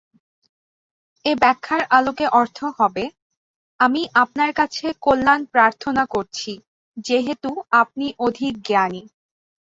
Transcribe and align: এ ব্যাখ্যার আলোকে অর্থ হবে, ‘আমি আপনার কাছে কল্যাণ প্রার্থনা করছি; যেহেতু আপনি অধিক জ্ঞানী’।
এ 1.25 1.31
ব্যাখ্যার 1.35 1.81
আলোকে 1.89 2.25
অর্থ 2.33 2.57
হবে, 2.79 3.03
‘আমি 3.79 4.01
আপনার 4.15 4.51
কাছে 4.53 4.85
কল্যাণ 5.01 5.41
প্রার্থনা 5.53 6.03
করছি; 6.05 6.51
যেহেতু 7.05 7.49
আপনি 7.81 8.05
অধিক 8.19 8.53
জ্ঞানী’। 8.67 9.03